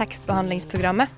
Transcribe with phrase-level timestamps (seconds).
[0.00, 1.08] tekstbehandlingsprogrammet.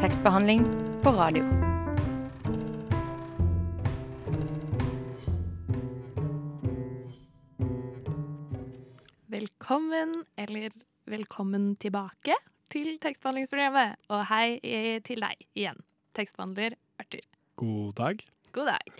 [0.00, 0.64] Tekstbehandling
[1.02, 1.44] på radio.
[9.26, 10.72] Velkommen, eller
[11.04, 12.32] velkommen tilbake
[12.72, 14.00] til tekstbehandlingsprogrammet.
[14.08, 14.56] Og hei
[15.04, 15.84] til deg igjen,
[16.16, 17.28] tekstbehandler Arthur.
[17.60, 18.30] God dag.
[18.52, 18.92] God dag.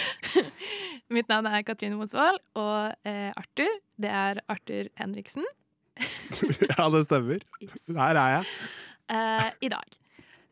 [1.14, 5.46] Mitt navn er Katrine Mosvold, og eh, Arthur, det er Arthur Henriksen.
[6.68, 7.44] ja, det stemmer.
[7.64, 7.88] Yes.
[7.96, 8.50] Her er jeg.
[9.16, 9.96] Eh, I dag.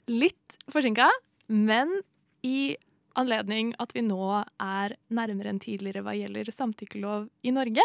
[0.08, 1.10] Litt forsinka,
[1.52, 1.98] men
[2.46, 2.76] i
[3.18, 4.22] anledning at vi nå
[4.62, 7.84] er nærmere enn tidligere hva gjelder samtykkelov i Norge.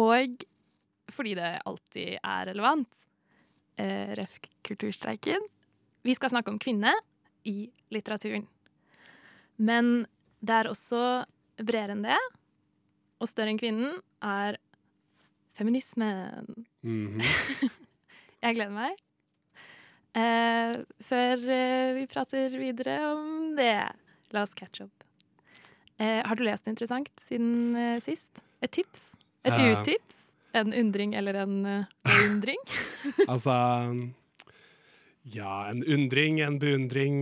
[0.00, 0.42] Og
[1.10, 3.06] fordi det alltid er relevant.
[3.80, 4.40] Eh, Ref.
[4.66, 5.44] kulturstreiken.
[6.02, 6.92] Vi skal snakke om kvinne
[7.46, 8.48] i litteraturen.
[9.60, 10.06] Men
[10.40, 11.00] det er også
[11.60, 12.16] bredere enn det.
[13.20, 14.56] Og større enn kvinnen er
[15.58, 16.64] feminismen.
[16.86, 17.20] Mhm.
[18.42, 18.96] Jeg gleder meg.
[20.16, 23.74] Eh, før eh, vi prater videre om det,
[24.34, 25.04] la oss catch up.
[26.00, 28.40] Eh, har du lest noe interessant siden eh, sist?
[28.64, 29.10] Et tips?
[29.44, 29.74] Et Eh.
[29.76, 30.22] utips?
[30.56, 32.58] En undring eller en uh, beundring?
[33.30, 33.52] Altså
[35.30, 37.20] Ja, en undring, en beundring.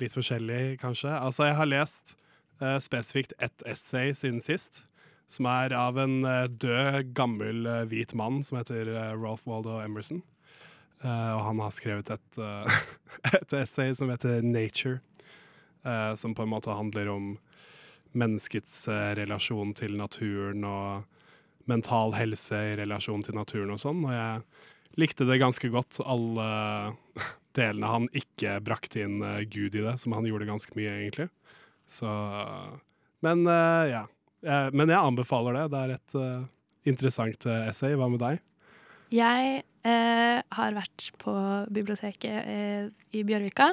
[0.00, 1.12] Litt forskjellig, kanskje.
[1.12, 2.14] Altså, jeg har lest
[2.62, 4.84] uh, spesifikt ett essay siden sist.
[5.32, 10.22] Som er av en uh, død, gammel uh, hvit mann som heter Ralph Waldo Emerson.
[11.02, 12.36] Og han har skrevet et,
[13.34, 15.00] et essay som heter 'Nature'.
[16.14, 17.38] som på en måte handler om
[18.12, 18.86] menneskets
[19.18, 21.02] relasjon til naturen og
[21.66, 24.04] mental helse i relasjon til naturen og sånn.
[24.06, 24.42] Og jeg
[25.00, 26.46] likte det ganske godt, alle
[27.58, 31.28] delene han ikke brakte inn eh, Gud i det, som han gjorde ganske mye, egentlig.
[31.88, 32.08] Så
[33.22, 34.06] Men eh, ja.
[34.42, 35.68] Eh, men jeg anbefaler det.
[35.72, 36.16] Det er et
[36.90, 37.94] interessant essay.
[37.94, 38.40] Hva med deg?
[39.12, 41.32] Jeg eh, har vært på
[41.68, 43.68] biblioteket eh, i Bjørvika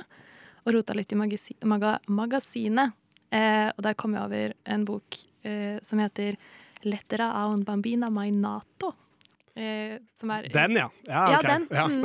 [0.65, 2.97] og rota litt i magasi maga magasinet.
[3.31, 6.35] Eh, og der kom jeg over en bok som heter
[6.83, 8.91] 'Lettera a un bambina mai nato'.
[9.59, 10.87] Eh, som er Den, ja.
[11.09, 11.67] Ja, Ja, den.
[11.71, 11.85] Ja.
[11.85, 12.03] Mm.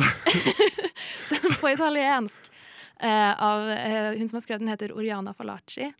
[1.42, 2.50] den på italiensk.
[2.98, 5.92] Eh, av, eh, hun som har skrevet den, heter Oriana Falacci.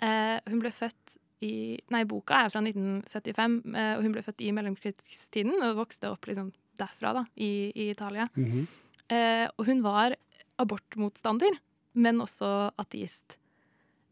[0.00, 4.42] Eh, hun ble født i Nei, boka er fra 1975, eh, og hun ble født
[4.44, 8.28] i mellomkrigstiden og vokste opp liksom derfra, da, i, i Italia.
[8.36, 8.66] Mhm.
[9.10, 10.14] Eh, og hun var
[10.60, 11.56] abortmotstander,
[11.98, 13.38] men også ateist.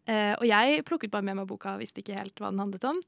[0.09, 2.99] Eh, og jeg plukket bare med meg boka visste ikke helt hva den handlet om.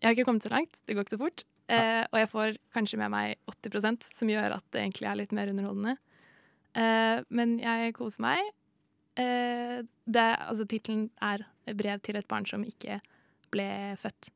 [0.00, 1.44] Jeg har ikke kommet så langt, det går ikke så fort.
[1.72, 5.32] Eh, og jeg får kanskje med meg 80% som gjør at det egentlig er litt
[5.36, 5.96] mer underholdende.
[6.76, 8.52] Eh, men jeg koser meg.
[9.16, 13.00] Eh, det, altså, Tittelen er 'Brev til et barn som ikke
[13.54, 14.28] ble født'.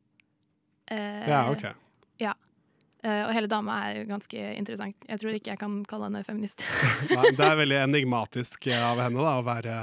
[0.88, 1.67] Eh, ja, OK.
[3.05, 4.97] eh, og hele dama er ganske interessant.
[5.09, 6.65] Jeg tror ikke jeg kan kalle henne feminist.
[7.17, 9.77] Nei, det er veldig enigmatisk av henne da, å være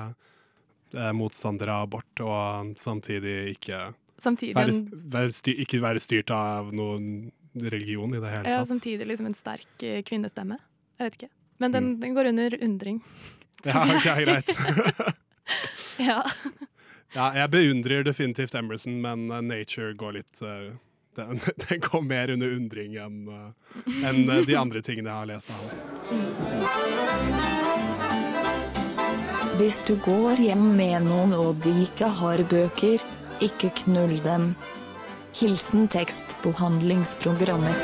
[0.95, 3.91] eh, motstander av abort og samtidig ikke
[4.21, 4.73] Samtidig være,
[5.11, 8.53] være styr, ikke være styrt av noen religion i det hele tatt.
[8.53, 10.57] Ja, samtidig liksom en sterk eh, kvinnestemme.
[10.99, 11.31] Jeg vet ikke.
[11.63, 13.03] Men den, den går under undring.
[13.65, 14.51] Ja, ok, greit.
[15.97, 16.23] Ja.
[17.13, 20.73] ja, jeg beundrer definitivt Emerson, men eh, Nature går litt uh,
[21.15, 23.51] den, den går mer under undring enn uh,
[24.05, 25.71] en de andre tingene jeg har lest av ham.
[29.55, 32.99] Hvis du går hjem med noen og de ikke har bøker,
[33.43, 34.53] ikke knull dem.
[35.35, 37.75] Hilsen tekstbehandlingsprogrammer.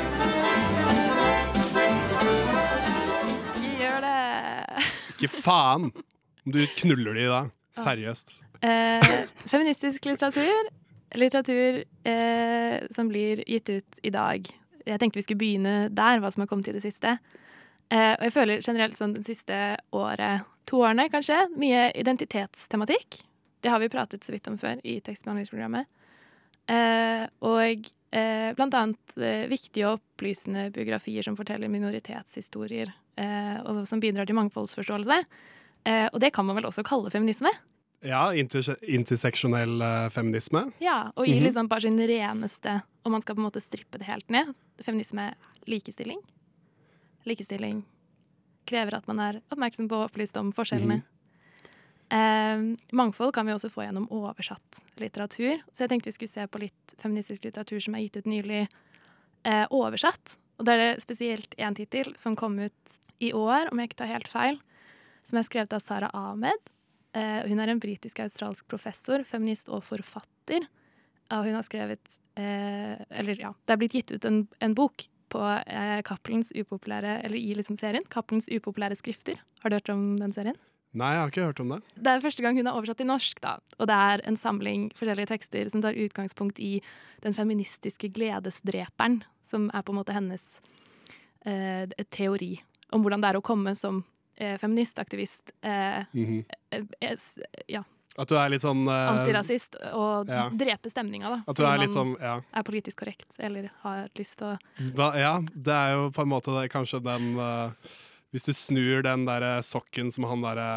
[3.28, 4.86] Ikke gjør det!
[5.16, 7.42] Ikke faen om du knuller de da.
[7.76, 8.34] Seriøst.
[8.64, 9.04] Eh,
[9.50, 10.70] feministisk litteratur.
[11.18, 14.48] Litteratur eh, som blir gitt ut i dag.
[14.86, 17.18] Jeg tenkte vi skulle begynne der, hva som har kommet i det siste.
[17.92, 19.58] Eh, og jeg føler generelt sånn det siste
[19.92, 23.20] året, to årene kanskje, mye identitetstematikk.
[23.62, 25.86] Det har vi pratet så vidt om før i tekstbehandlingsprogrammet.
[26.70, 33.84] Eh, og eh, blant annet eh, viktige og opplysende biografier som forteller minoritetshistorier, eh, og
[33.88, 35.20] som bidrar til mangfoldsforståelse.
[35.86, 37.50] Eh, og det kan man vel også kalle feminisme?
[38.02, 40.64] Ja, interse interseksjonell eh, feminisme.
[40.82, 41.44] Ja, og i Mhm.
[41.46, 44.54] liksom bare sin reneste Og man skal på en måte strippe det helt ned.
[44.78, 45.34] Feminisme er
[45.66, 46.20] likestilling.
[47.26, 47.84] Likestilling
[48.66, 51.02] krever at man er oppmerksom på og opplyst om forskjellene.
[52.12, 52.62] Eh,
[52.92, 55.62] mangfold kan vi også få gjennom oversatt litteratur.
[55.72, 58.66] Så jeg tenkte vi skulle se på litt feministisk litteratur som er gitt ut nylig
[58.66, 60.36] eh, oversatt.
[60.60, 64.02] Og da er det spesielt én tittel som kom ut i år, om jeg ikke
[64.02, 64.58] tar helt feil,
[65.24, 66.68] som er skrevet av Sara Ahmed.
[67.16, 70.66] Eh, hun er en britisk-australsk professor, feminist og forfatter.
[71.32, 75.06] Og hun har skrevet eh, Eller ja, det er blitt gitt ut en, en bok
[75.32, 78.04] på eh, Cappelens upopulære Eller i liksom serien.
[78.12, 79.40] Cappelens upopulære skrifter.
[79.62, 80.58] Har du hørt om den serien?
[80.92, 81.78] Nei, jeg har ikke hørt om det.
[81.96, 83.54] Det er første gang hun har oversatt til norsk, da.
[83.80, 86.74] Og det er en samling forskjellige tekster som tar utgangspunkt i
[87.24, 90.44] den feministiske gledesdreperen, som er på en måte hennes
[91.48, 92.58] eh, teori
[92.92, 94.02] om hvordan det er å komme som
[94.36, 95.54] eh, feministaktivist.
[95.64, 96.44] Eh, mm
[96.76, 97.16] eh,
[97.72, 97.82] ja,
[98.20, 100.44] At du er litt sånn eh, antirasist, og ja.
[100.52, 101.40] drepe stemninga, da.
[101.48, 102.38] At du er litt sånn Ja.
[102.52, 106.52] er politisk korrekt, eller har lyst til å ja, det er jo på en måte
[106.60, 107.32] det, kanskje den
[108.32, 110.68] Hvis du snur den derre sokken som han derre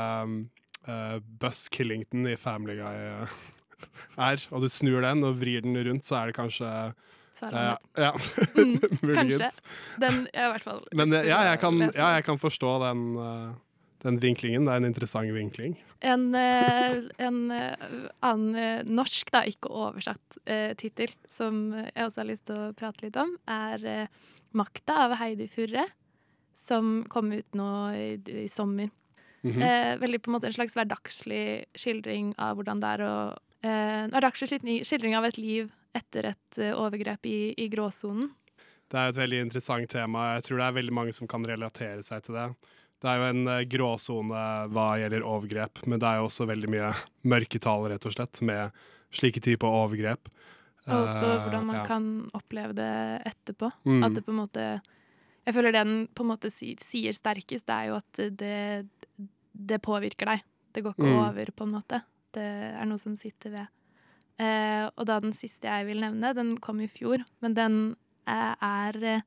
[0.87, 3.35] uh, Buss Killington i Family Guy eh,
[4.19, 8.11] er, og du snur den og vrir den rundt, så er det kanskje eh, Ja,
[8.59, 8.77] Mm,
[9.15, 9.49] Kanskje.
[9.99, 13.55] Den i hvert fall Men eh, ja, jeg kan, ja, jeg kan forstå den, uh,
[14.05, 14.67] den vinklingen.
[14.67, 15.75] Det er en interessant vinkling.
[16.05, 17.89] En, uh, en eh,
[18.25, 22.71] annen eh, norsk, da, ikke oversatt uh, tittel, som jeg også har lyst til å
[22.77, 24.25] prate litt om, er eh,
[24.55, 25.87] 'Makta' av Heidi Furre,
[26.55, 28.05] som kom ut nå i,
[28.45, 28.89] i sommer.
[29.45, 29.61] Mhm.
[29.61, 33.15] Eh, veldig på en måte en slags hverdagslig skildring av hvordan det er å
[33.61, 38.31] eh, En hverdagslig skildring- skildring av et liv etter et eh, overgrep i, i gråsonen.
[38.89, 40.35] Det er et veldig interessant tema.
[40.37, 42.47] Jeg tror det er veldig mange som kan relatere seg til det.
[43.01, 44.43] Det er jo en eh, gråsone
[44.73, 46.91] hva gjelder overgrep, men det er jo også veldig mye
[47.35, 48.71] mørketall, rett og slett, med
[49.13, 50.29] slike typer overgrep.
[50.85, 51.85] Og også Eh, hvordan man ja.
[51.89, 52.91] kan oppleve det
[53.25, 53.71] etterpå.
[53.85, 54.03] Mm.
[54.05, 54.65] At det på en måte
[55.45, 58.87] Jeg føler det den på en måte sier sterkest, det er jo at det,
[59.53, 60.43] det påvirker deg.
[60.73, 61.19] Det går ikke Mm.
[61.29, 62.01] over, på en måte.
[62.33, 63.67] Det er noe som sitter ved.
[64.41, 67.77] Eh, og da den siste jeg vil nevne, den kom i fjor, men den
[68.27, 69.21] eh, er eh,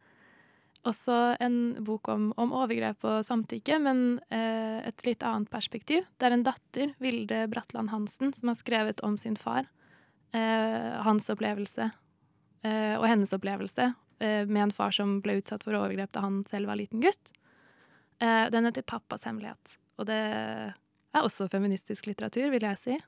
[0.85, 6.05] også en bok om, om overgrep og samtykke, men eh, et litt annet perspektiv.
[6.19, 9.65] Det er en datter, Vilde Bratland Hansen, som har skrevet om sin far.
[10.37, 11.89] Eh, hans opplevelse
[12.65, 16.71] eh, og hennes opplevelse med en far som ble utsatt for overgrep da han selv
[16.71, 17.31] var liten gutt.
[18.19, 22.99] Eh, den heter 'Pappas hemmelighet', og det er også feministisk litteratur, vil jeg si.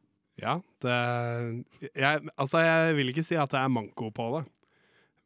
[0.40, 1.64] Ja, det
[1.94, 4.44] jeg, Altså, jeg vil ikke si at det er manko på det.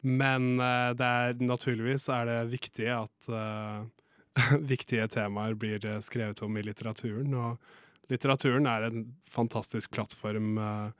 [0.04, 3.84] Men eh, det er, naturligvis er det viktig at uh,
[4.72, 7.32] viktige temaer blir eh, skrevet om i litteraturen.
[7.34, 10.90] Og litteraturen er en fantastisk plattform eh,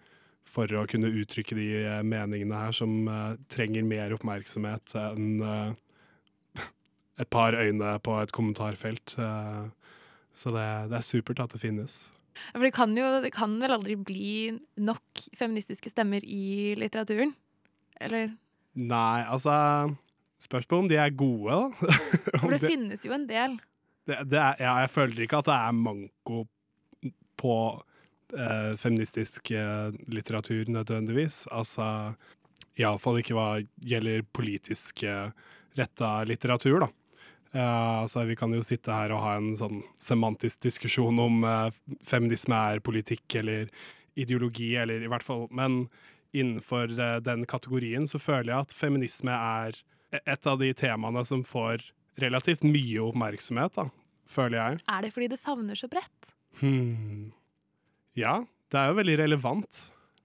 [0.49, 6.61] for å kunne uttrykke de eh, meningene her som eh, trenger mer oppmerksomhet enn eh,
[7.23, 9.15] et par øyne på et kommentarfelt.
[10.35, 11.97] så det, det er supert at det finnes.
[12.53, 14.31] For det kan jo det kan vel aldri bli
[14.83, 17.31] nok feministiske stemmer i litteraturen?
[18.03, 18.33] Eller?
[18.75, 19.55] Nei, altså
[20.43, 21.95] Spørs på om de er gode, da.
[22.43, 23.55] For det det- finnes jo en del.
[24.11, 26.41] det, det er, ja, jeg føler ikke at det er manko
[27.41, 27.55] på
[28.39, 31.45] eh, feministisk eh, litteratur nødvendigvis.
[31.53, 31.87] Altså
[32.81, 33.49] Iallfall ikke hva
[33.87, 35.31] gjelder politisk eh,
[35.79, 36.91] retta litteratur, da.
[37.55, 41.69] Eh, altså, vi kan jo sitte her og ha en sånn semantisk diskusjon om eh,
[42.07, 43.71] feminisme er politikk eller
[44.19, 45.89] ideologi, eller i hvert fall Men
[46.35, 49.79] innenfor eh, den kategorien så føler jeg at feminisme er
[50.25, 51.83] et av de temaene som får
[52.23, 53.89] relativt mye oppmerksomhet, da,
[54.31, 54.83] føler jeg.
[54.91, 56.35] Er det fordi det favner så bredt?
[56.61, 57.33] Hmm.
[58.15, 59.81] Ja, det er jo veldig relevant.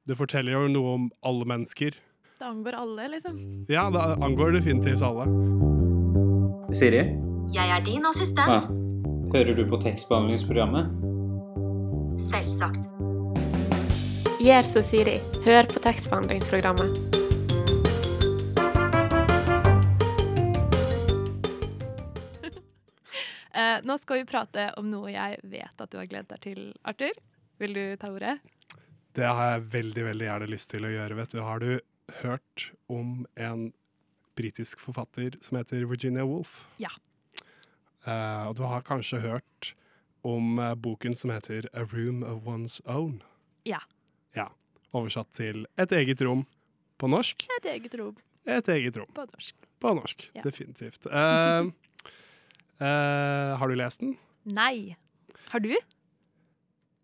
[0.08, 1.98] Det forteller jo noe om alle mennesker.
[2.40, 3.40] Det angår alle, liksom.
[3.70, 5.26] Ja, det angår definitivt alle.
[6.74, 7.02] Siri?
[7.54, 8.10] Jeg er din Ja.
[8.10, 8.70] assistent.
[9.34, 10.86] Hører du på tekstbehandlingsprogrammet?
[12.30, 12.86] Selvsagt.
[14.40, 15.18] Gjør som Siri.
[15.46, 16.90] Hør på tekstbehandlingsprogrammet.
[23.54, 26.60] Eh, nå skal vi prate om noe jeg vet at du har gledet deg til,
[26.88, 27.12] Arthur.
[27.60, 28.38] Vil du ta ordet?
[29.18, 31.40] Det har jeg veldig, veldig gjerne lyst til å gjøre, vet du.
[31.44, 31.72] Har du
[32.22, 33.66] hørt om en
[34.40, 36.62] britisk forfatter som heter Virginia Woolf?
[36.80, 36.92] Ja.
[38.08, 39.74] Uh, og du har kanskje hørt
[40.24, 43.20] om uh, boken som heter A Room of One's Own?
[43.68, 43.82] Ja.
[44.38, 44.48] Ja.
[44.96, 46.46] Oversatt til Et eget rom
[46.98, 47.44] på norsk.
[47.60, 48.16] Et eget rom
[48.48, 49.68] Et eget rom på norsk.
[49.84, 50.30] på norsk.
[50.34, 50.48] Ja.
[50.48, 51.06] Definitivt.
[51.12, 51.68] Uh,
[53.60, 54.16] har du lest den?
[54.48, 54.96] Nei.
[55.52, 55.76] Har du?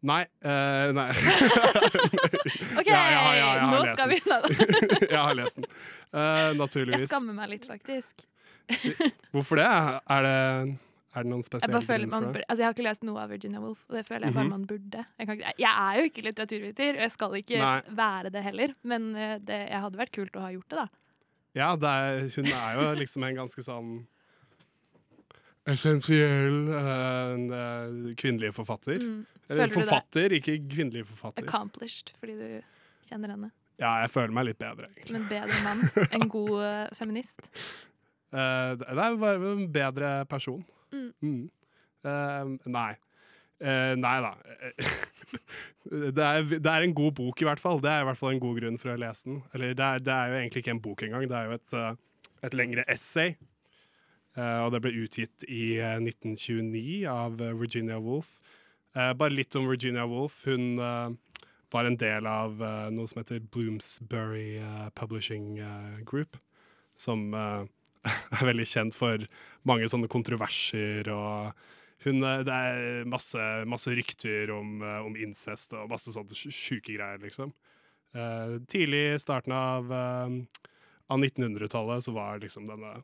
[0.06, 0.22] Nei.
[0.46, 1.10] Uh, nei.
[2.78, 4.40] OK, Ja, ja, har nå skal vi da.
[5.16, 5.68] jeg har lest den.
[6.14, 8.26] Eh, Jeg skammer meg litt, faktisk.
[9.34, 9.66] Hvorfor det?
[9.66, 10.36] Er det,
[11.16, 12.44] er det noen spesielle grunner for det?
[12.50, 14.54] altså jeg har ikke lest noe av Virginia Woolf, og det føler jeg bare Mhm.
[14.56, 15.06] man burde.
[15.18, 17.82] Jeg, kan ikke, jeg er jo ikke litteraturviter, og jeg skal ikke Nei.
[18.02, 20.88] være det heller, men eh, det hadde vært kult å ha gjort det, da.
[21.56, 23.94] Ja, det er, hun er jo liksom en ganske sånn
[25.72, 29.02] essensiell uh, eh, kvinnelig forfatter.
[29.02, 29.26] Mm.
[29.50, 29.74] Eller det?
[29.74, 31.46] forfatter, ikke kvinnelig forfatter.
[31.46, 33.52] Accomplished, fordi du kjenner henne.
[33.82, 35.10] Ja, jeg føler meg litt bedre, egentlig.
[35.10, 35.84] Som en bedre mann.
[36.16, 37.50] En god uh, feminist.
[38.32, 40.64] Uh, det er bare en bedre person.
[40.94, 41.12] Mm.
[41.22, 41.44] Mm.
[42.06, 42.92] Eh, nei.
[43.64, 44.32] Eh, nei da.
[46.18, 47.82] det, er, det er en god bok, i hvert fall.
[47.84, 49.42] Det er i hvert fall en god grunn for å lese den.
[49.56, 51.76] Eller det er, det er jo egentlig ikke en bok engang, det er jo et,
[51.80, 53.36] eh, et lengre essay.
[54.36, 58.38] Eh, og det ble utgitt i eh, 1929 av eh, Virginia Woolf.
[58.96, 60.42] Eh, bare litt om Virginia Woolf.
[60.48, 61.14] Hun eh,
[61.72, 66.38] var en del av eh, noe som heter Bloomsbury eh, Publishing eh, Group.
[67.00, 67.64] Som eh,
[68.40, 69.24] er veldig kjent for
[69.68, 71.56] mange sånne kontroverser og
[72.06, 76.54] hun, eh, det er masse, masse rykter om, eh, om incest og masse sånne sj-
[76.54, 77.56] sjuke greier, liksom.
[78.16, 80.68] Eh, tidlig i starten av, eh,
[81.12, 82.98] av 1900-tallet så var liksom denne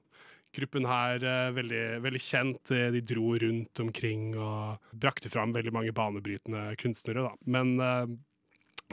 [0.55, 2.71] gruppen her eh, veldig, veldig kjent.
[2.75, 7.33] Eh, De dro rundt omkring og brakte fram veldig mange banebrytende kunstnere, da.
[7.45, 8.05] Men uh,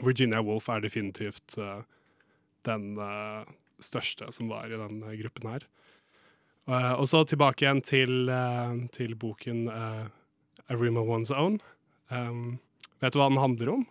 [0.03, 1.81] Virginia Woolf er definitivt uh,
[2.67, 3.43] den uh,
[3.83, 5.67] største som var i den gruppen her.
[6.69, 8.29] Og så tilbake igjen til,
[8.93, 11.55] til boken A Room of One's Own.
[12.13, 12.59] Um,
[13.01, 13.87] vet du hva den handler om?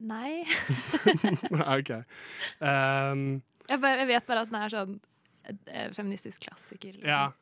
[0.00, 0.46] Nei.
[1.76, 1.92] OK.
[2.64, 4.96] Um, Jeg, bare, jeg vet bare at den er sånn
[5.96, 6.96] feministisk klassiker.
[6.96, 7.10] Liksom.
[7.10, 7.32] ja,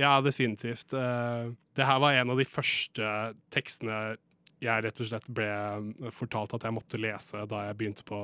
[0.00, 0.92] ja, definitivt.
[0.92, 3.10] Eh, det her var en av de første
[3.54, 4.16] tekstene
[4.64, 8.20] jeg rett og slett ble eh, fortalt at jeg måtte lese da jeg begynte på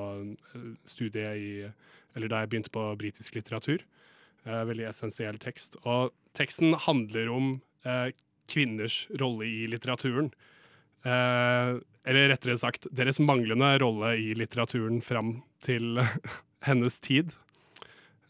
[0.55, 1.51] eh, studiet i
[2.17, 3.85] Eller da jeg begynte på britisk litteratur.
[4.45, 5.77] Eh, veldig essensiell tekst.
[5.87, 7.53] Og teksten handler om
[7.87, 8.11] eh,
[8.51, 10.33] kvinners rolle i litteraturen.
[11.05, 11.79] Eh,
[12.11, 16.03] eller rettere sagt deres manglende rolle i litteraturen fram til
[16.69, 17.37] hennes tid.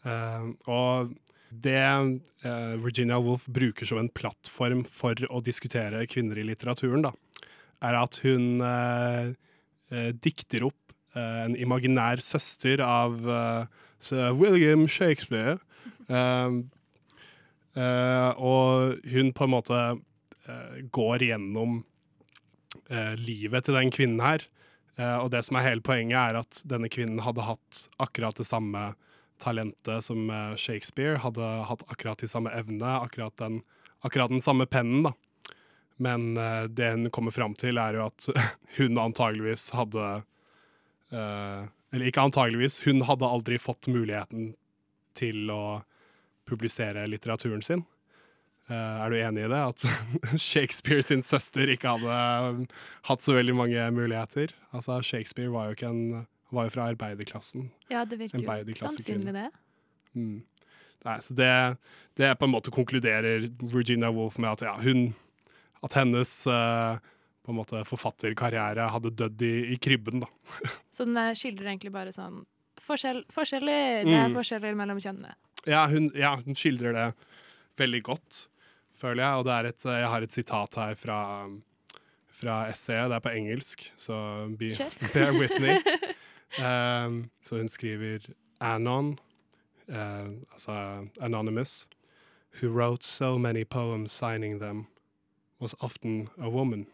[0.07, 1.13] Eh, og
[1.51, 7.13] det eh, Virginia Woolf bruker som en plattform for å diskutere kvinner i litteraturen, da,
[7.85, 9.33] er at hun eh,
[10.23, 10.77] dikter opp
[11.19, 13.17] en imaginær søster av
[14.39, 15.57] William Shakespeare.
[18.39, 19.81] Og hun på en måte
[20.95, 21.81] går gjennom
[23.19, 24.47] livet til den kvinnen her.
[25.19, 28.93] Og det som er hele poenget, er at denne kvinnen hadde hatt akkurat det samme
[29.41, 31.17] talentet som eh, Shakespeare.
[31.23, 33.61] Hadde hatt akkurat de samme evnene, akkurat den,
[34.05, 35.13] akkurat den samme pennen, da.
[36.01, 38.25] Men uh, det hun kommer fram til, er jo at
[38.79, 40.05] hun antageligvis hadde
[41.13, 41.61] uh,
[41.93, 44.55] Eller ikke antageligvis, hun hadde aldri fått muligheten
[45.13, 45.83] til å
[46.49, 47.83] publisere litteraturen sin.
[48.71, 49.61] Uh, er du enig i det?
[49.61, 49.85] At
[50.49, 52.67] Shakespeare sin søster ikke hadde
[53.09, 54.55] hatt så veldig mange muligheter?
[54.71, 56.03] Altså, Shakespeare var jo ikke en
[56.51, 57.69] var jo fra arbeiderklassen.
[57.91, 59.47] Ja, det virker jo sannsynlig det.
[60.15, 60.41] Mm.
[61.07, 61.49] Nei, så det,
[62.19, 65.13] det på en måte konkluderer Virginia Woolf med at ja, hun
[65.81, 66.99] At hennes uh,
[67.41, 70.27] på en måte forfatterkarriere hadde dødd i, i krybben, da.
[70.93, 72.43] Så den skildrer egentlig bare sånn
[72.85, 74.03] forskjell, Forskjeller!
[74.05, 74.35] Det er Mm.
[74.37, 75.33] forskjeller mellom kjønnene.
[75.69, 77.07] Ja hun, ja, hun skildrer det
[77.81, 78.45] veldig godt,
[78.97, 79.41] føler jeg.
[79.41, 81.17] Og det et, jeg har et sitat her fra,
[82.41, 83.09] fra essayet.
[83.09, 84.17] Det er på engelsk, så
[84.57, 84.73] be,
[85.15, 85.79] bear with me.
[86.59, 88.19] Um, så hun skriver
[88.59, 89.19] Anon,
[89.87, 91.89] uh, altså Anonymous,
[92.59, 94.87] who wrote so many poems signing them,
[95.59, 96.85] was often a woman.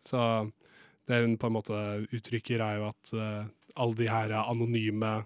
[0.00, 0.50] Så
[1.08, 3.46] det hun på en måte uttrykker, er jo at uh,
[3.76, 5.24] alle de her anonyme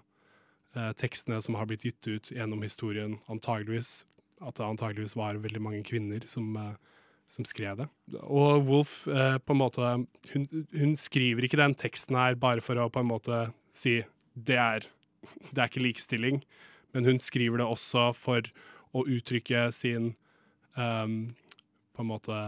[0.75, 4.05] uh, tekstene som har blitt gitt ut gjennom historien, antageligvis
[4.41, 6.73] at det antageligvis var veldig mange kvinner som, eh,
[7.31, 7.87] som skrev det.
[8.21, 9.91] Og Wolf eh, på en måte
[10.33, 13.45] hun, hun skriver ikke den teksten her bare for å på en måte
[13.75, 14.01] si
[14.35, 14.87] det er,
[15.53, 16.41] det er ikke likestilling,
[16.91, 18.51] men hun skriver det også for
[18.91, 20.13] å uttrykke sin
[20.75, 21.31] um,
[21.95, 22.39] på en måte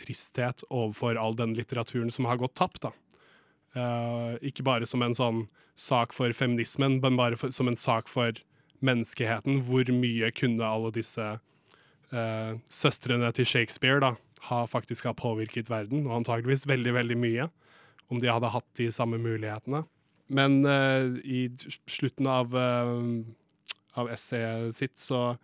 [0.00, 2.86] tristhet overfor all den litteraturen som har gått tapt.
[2.86, 2.94] da.
[3.76, 5.44] Uh, ikke bare som en sånn
[5.76, 8.40] sak for feminismen, men bare for, som en sak for
[8.84, 9.60] menneskeheten.
[9.68, 11.34] Hvor mye kunne alle disse
[12.12, 14.12] eh, søstrene til Shakespeare da,
[14.48, 16.06] har faktisk har påvirket verden?
[16.08, 17.48] Og antageligvis veldig, veldig mye,
[18.12, 19.84] om de hadde hatt de samme mulighetene.
[20.34, 21.40] Men eh, i
[21.90, 23.24] slutten av, uh,
[24.00, 25.34] av essayet sitt så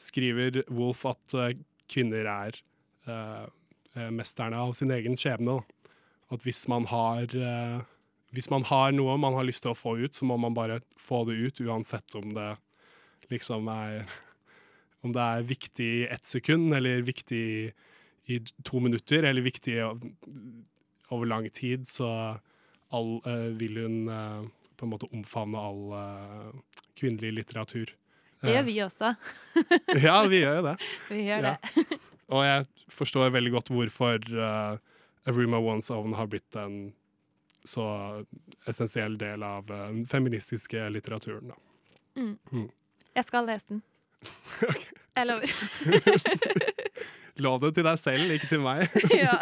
[0.00, 1.56] skriver Wolf at eh,
[1.90, 2.60] kvinner er
[4.14, 5.56] mesterne av sin egen skjebne.
[6.30, 7.32] At hvis man har
[8.30, 10.78] hvis man har noe man har lyst til å få ut, så må man bare
[11.00, 12.52] få det ut, uansett om det
[13.32, 14.06] liksom er
[15.02, 17.44] Om det er viktig i ett sekund, eller viktig
[18.30, 18.38] i
[18.68, 19.78] to minutter, eller viktig
[21.10, 22.10] over lang tid, så
[22.92, 24.44] all, uh, vil hun uh,
[24.76, 27.94] på en måte omfavne all uh, kvinnelig litteratur.
[28.40, 29.14] Det gjør vi også.
[30.06, 30.76] ja, vi gjør jo det.
[31.10, 31.56] Vi gjør Ja.
[31.74, 31.98] det.
[32.30, 36.92] Og jeg forstår veldig godt hvorfor A Room of One's Own har blitt en
[37.66, 37.84] så
[38.70, 41.50] essensiell del av den feministiske litteraturen.
[41.50, 41.58] Da.
[43.18, 43.82] Jeg skal lese den.
[45.16, 45.52] Jeg lover.
[47.40, 48.82] La det til deg selv, ikke til meg.
[49.16, 49.38] ja.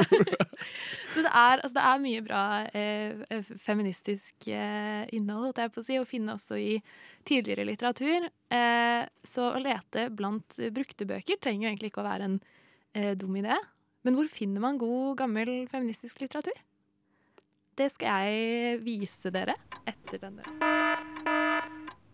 [1.11, 2.42] Så det er, altså det er mye bra
[2.76, 6.76] eh, feministisk eh, innhold, holdt jeg på å si, å finne også i
[7.28, 8.28] tidligere litteratur.
[8.54, 12.38] Eh, så å lete blant brukte bøker trenger jo egentlig ikke å være en
[12.94, 13.58] eh, dum idé.
[14.06, 16.56] Men hvor finner man god, gammel feministisk litteratur?
[17.78, 21.76] Det skal jeg vise dere etter denne.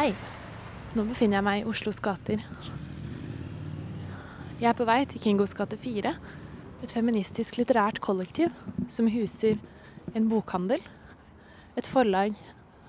[0.00, 0.14] Hei.
[0.96, 2.40] Nå befinner jeg meg i Oslos gater.
[4.56, 6.12] Jeg er på vei til Kingos gate 4,
[6.80, 8.48] et feministisk litterært kollektiv
[8.88, 9.60] som huser
[10.16, 10.80] en bokhandel,
[11.76, 12.32] et forlag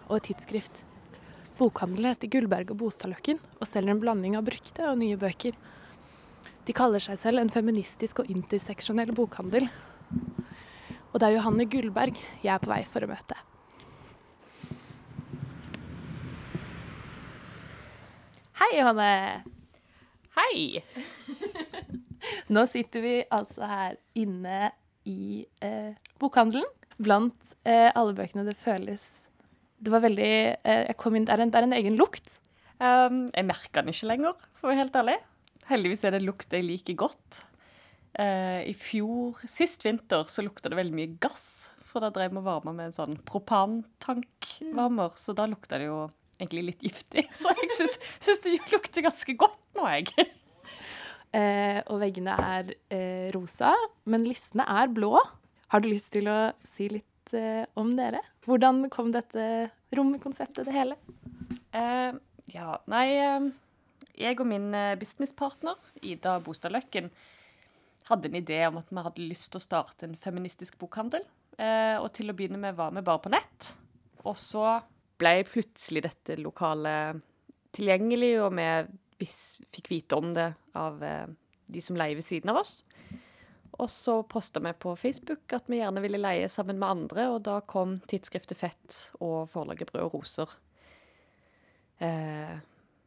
[0.06, 0.86] og et tidsskrift.
[1.60, 5.60] Bokhandelen heter Gullberg og Bostadløkken og selger en blanding av brukte og nye bøker.
[6.64, 9.68] De kaller seg selv en feministisk og interseksjonell bokhandel.
[11.12, 13.51] Og det er Johanne Gullberg jeg er på vei for å møte.
[18.72, 19.44] Hei, Johanne.
[20.32, 20.80] Hei!
[22.56, 24.70] Nå sitter vi altså her inne
[25.04, 26.70] i eh, bokhandelen.
[26.96, 27.36] Blant
[27.68, 29.04] eh, alle bøkene det føles
[29.76, 32.38] Det var veldig eh, Jeg kom inn Det er en, det er en egen lukt.
[32.80, 35.18] Um, jeg merker den ikke lenger, for å være helt ærlig.
[35.68, 37.42] Heldigvis er det en lukt jeg liker godt.
[38.16, 41.74] Uh, I fjor, sist vinter, så lukta det veldig mye gass.
[41.92, 46.06] For da drev vi og varma med en sånn propantankvarmer, så da lukta det jo
[46.42, 47.26] egentlig litt giftig.
[47.40, 50.14] Så jeg syns, syns det lukter ganske godt nå, jeg.
[51.32, 53.70] Eh, og veggene er eh, rosa,
[54.12, 55.14] men listene er blå.
[55.72, 58.20] Har du lyst til å si litt eh, om dere?
[58.44, 60.98] Hvordan kom dette romkonseptet, det hele?
[61.72, 62.12] Eh,
[62.52, 63.48] ja, nei eh,
[64.20, 67.08] Jeg og min eh, businesspartner, Ida Bostadløkken,
[68.12, 71.24] hadde en idé om at vi hadde lyst til å starte en feministisk bokhandel.
[71.56, 73.72] Eh, og til å begynne med var vi bare på nett.
[74.26, 74.82] Og så
[75.22, 77.22] ble plutselig dette lokalet
[77.76, 79.28] tilgjengelig, og vi
[79.72, 81.28] fikk vite om det av eh,
[81.72, 82.82] de som leier ved siden av oss.
[83.82, 87.44] Og så posta vi på Facebook at vi gjerne ville leie sammen med andre, og
[87.48, 90.58] da kom tidsskriftet Fett og forlaget Brød og Roser.
[92.02, 92.58] Eh,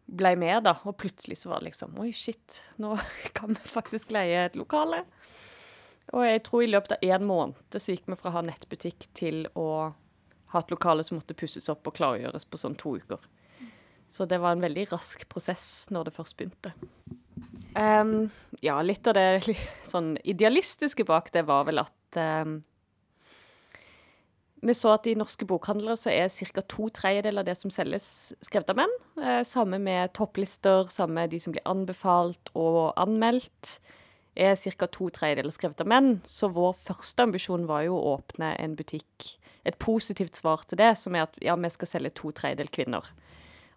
[0.04, 2.94] ble med, da, og plutselig så var det liksom Oi, shit, nå
[3.36, 5.04] kan vi faktisk leie et lokale.
[6.12, 9.06] Og jeg tror i løpet av én måned så gikk vi fra å ha nettbutikk
[9.16, 9.94] til å
[10.54, 13.22] ha et lokale som måtte pusses opp og klargjøres på sånn to uker.
[14.08, 16.74] Så det var en veldig rask prosess når det først begynte.
[17.74, 18.28] Um,
[18.62, 22.60] ja, litt av det litt, sånn idealistiske bak det var vel at um,
[24.62, 26.62] Vi så at i norske bokhandlere så er ca.
[26.62, 28.06] to tredjedeler av det som selges,
[28.40, 28.94] skrevet av menn.
[29.18, 33.78] Uh, samme med topplister, samme de som blir anbefalt og anmeldt.
[34.34, 34.86] Er ca.
[34.90, 36.20] to tredjedeler skrevet av menn.
[36.26, 39.36] Så vår første ambisjon var jo å åpne en butikk.
[39.64, 43.06] Et positivt svar til det, som er at ja, vi skal selge to tredjedel kvinner.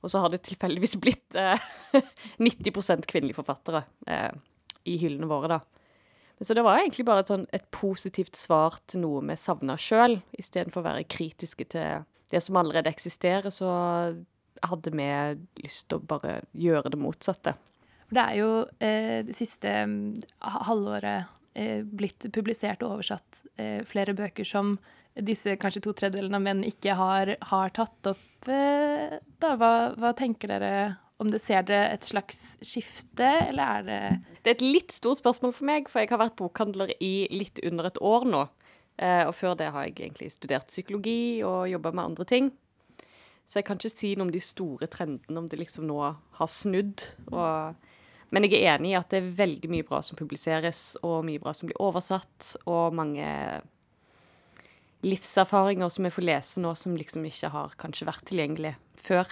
[0.01, 1.61] Og så har det tilfeldigvis blitt eh,
[2.43, 4.33] 90 kvinnelige forfattere eh,
[4.87, 5.61] i hyllene våre, da.
[6.41, 10.19] Så det var egentlig bare et, sånn, et positivt svar til noe vi savna sjøl,
[10.37, 13.71] istedenfor å være kritiske til det som allerede eksisterer, så
[14.67, 15.07] hadde vi
[15.63, 17.55] lyst til å bare gjøre det motsatte.
[18.07, 20.13] For det er jo eh, det siste mm,
[20.67, 24.77] halvåret eh, blitt publisert og oversatt eh, flere bøker som
[25.17, 28.47] disse kanskje to tredjedelene av menn ikke har, har tatt opp.
[28.47, 30.73] Eh, da, hva, hva tenker dere
[31.17, 31.41] om det?
[31.41, 34.01] Ser dere et slags skifte, eller er det
[34.43, 37.59] Det er et litt stort spørsmål for meg, for jeg har vært bokhandler i litt
[37.65, 38.45] under et år nå.
[38.97, 42.53] Eh, og før det har jeg egentlig studert psykologi og jobba med andre ting.
[43.47, 46.49] Så jeg kan ikke si noe om de store trendene, om det liksom nå har
[46.51, 47.05] snudd.
[47.31, 47.77] Og,
[48.33, 51.39] men jeg er enig i at det er veldig mye bra som publiseres, og mye
[51.39, 53.27] bra som blir oversatt, og mange
[55.05, 59.29] livserfaringer som vi får lese nå, som liksom ikke har kanskje vært tilgjengelig før.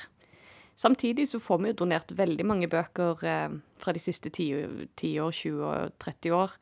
[0.79, 5.19] Samtidig så får vi jo donert veldig mange bøker eh, fra de siste 10, 10
[5.23, 6.55] år, 20 og 30 år,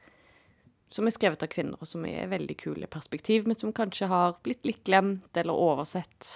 [0.93, 4.37] som er skrevet av kvinner, og som er veldig kule perspektiv, men som kanskje har
[4.45, 6.35] blitt litt glemt eller oversett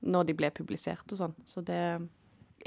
[0.00, 1.36] når de ble publisert og sånn.
[1.44, 1.82] Så det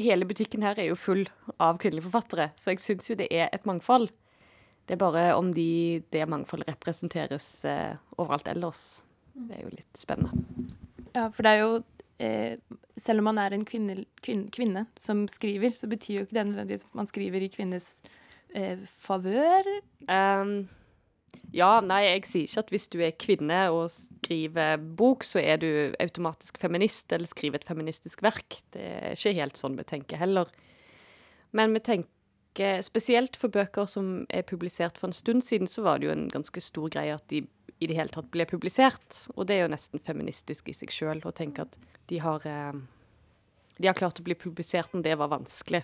[0.02, 1.28] Hele butikken her er jo full
[1.62, 4.10] av kvinnelige forfattere, så jeg syns jo det er et mangfold.
[4.88, 9.02] Det er bare om de, det mangfoldet representeres eh, overalt ellers.
[9.34, 10.72] Det er jo litt spennende.
[11.14, 11.72] Ja, for det er jo
[12.24, 12.58] eh,
[12.98, 16.46] Selv om man er en kvinne, kvinne, kvinne som skriver, så betyr jo ikke det
[16.50, 17.88] nødvendigvis at man skriver i kvinnes
[18.54, 19.70] eh, favør.
[20.14, 20.68] Ehm,
[21.54, 25.60] ja, nei, jeg sier ikke at hvis du er kvinne og skriver bok, så er
[25.62, 25.70] du
[26.02, 28.58] automatisk feminist eller skriver et feministisk verk.
[28.74, 30.50] Det er ikke helt sånn vi tenker heller.
[31.54, 36.02] Men vi tenker spesielt for bøker som er publisert for en stund siden, så var
[36.02, 37.44] det jo en ganske stor greie at de
[37.78, 39.28] i det hele tatt ble publisert.
[39.38, 41.78] Og det er jo nesten feministisk i seg sjøl å tenke at
[42.10, 42.74] de har, eh,
[43.78, 45.84] de har klart å bli publisert når det var vanskelig.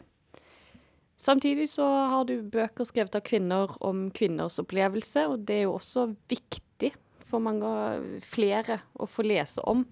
[1.20, 5.76] Samtidig så har du bøker skrevet av kvinner om kvinners opplevelse, og det er jo
[5.76, 6.94] også viktig
[7.28, 7.70] for mange
[8.24, 9.84] flere å få lese om.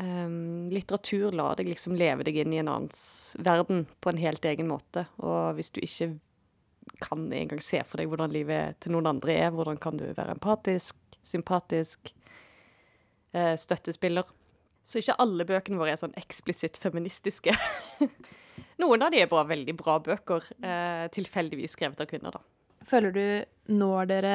[0.00, 4.44] Um, litteratur lar deg liksom leve deg inn i en annens verden på en helt
[4.48, 5.04] egen måte.
[5.20, 6.14] Og hvis du ikke
[7.04, 10.38] kan engang se for deg hvordan livet til noen andre er, hvordan kan du være
[10.38, 12.14] empatisk, sympatisk,
[13.36, 14.24] eh, støttespiller?
[14.80, 17.52] Så ikke alle bøkene våre er sånn eksplisitt feministiske.
[18.80, 22.40] Noen av de er bare veldig bra bøker, eh, tilfeldigvis skrevet av kvinner, da.
[22.86, 24.34] Føler du når dere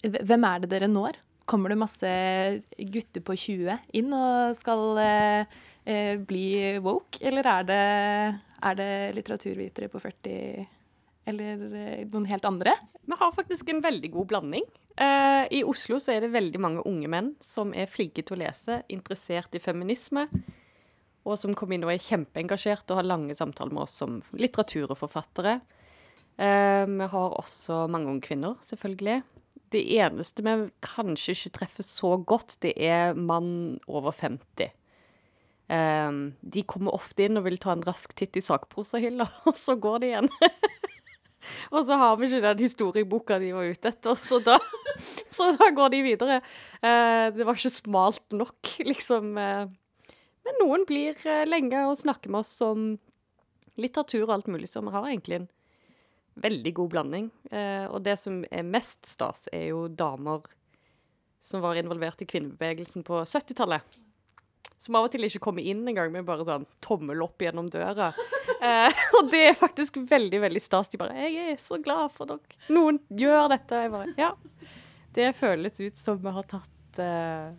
[0.00, 1.18] Hvem er det dere når?
[1.44, 2.10] Kommer det masse
[2.88, 7.82] gutter på 20 inn og skal eh, eh, bli woke, eller er det,
[8.64, 10.64] er det litteraturvitere på 40
[11.28, 12.74] eller eh, noen helt andre?
[13.04, 14.64] Vi har faktisk en veldig god blanding.
[14.96, 18.42] Eh, I Oslo så er det veldig mange unge menn som er flinke til å
[18.42, 20.26] lese, interessert i feminisme,
[21.26, 24.88] og som kom inn og er kjempeengasjert og har lange samtaler med oss som litteratur
[24.88, 25.58] og forfattere.
[26.40, 29.20] Eh, vi har også mange unge kvinner, selvfølgelig.
[29.70, 34.72] Det eneste vi kanskje ikke treffer så godt, det er mann over 50.
[35.70, 39.76] Eh, de kommer ofte inn og vil ta en rask titt i sakprosahylla, og så
[39.78, 40.32] går de igjen.
[41.70, 44.58] Og så har vi ikke den historieboka de var ute etter, så da,
[45.36, 46.40] så da går de videre.
[46.84, 49.30] Eh, det var ikke smalt nok, liksom.
[49.40, 49.62] Eh.
[50.50, 52.92] Men noen blir eh, lenge og snakker med oss om
[53.80, 55.50] litteratur og alt mulig, så vi har egentlig en
[56.40, 57.30] veldig god blanding.
[57.50, 60.42] Eh, og det som er mest stas, er jo damer
[61.40, 63.98] som var involvert i kvinnebevegelsen på 70-tallet.
[64.80, 68.12] Som av og til ikke kommer inn engang med bare sånn tommel opp gjennom døra.
[68.60, 70.90] Eh, og det er faktisk veldig veldig stas.
[70.92, 72.58] De bare 'Jeg er så glad for dere.
[72.68, 74.34] Noen gjør dette.' Jeg bare Ja.
[75.14, 77.54] Det føles ut som vi har tatt eh,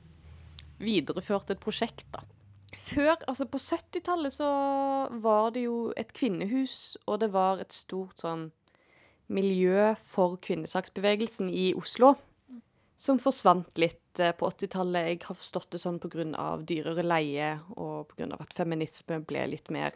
[0.77, 2.21] Videreført et prosjekt, da.
[2.77, 4.49] Før, altså på 70-tallet så
[5.23, 8.49] var det jo et kvinnehus, og det var et stort sånn
[9.31, 12.15] miljø for kvinnesaksbevegelsen i Oslo.
[13.01, 15.07] Som forsvant litt eh, på 80-tallet.
[15.09, 16.51] Jeg har forstått det sånn pga.
[16.67, 18.37] dyrere leie, og pga.
[18.37, 19.95] at feminisme ble litt mer